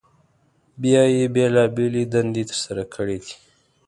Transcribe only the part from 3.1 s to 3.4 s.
دي.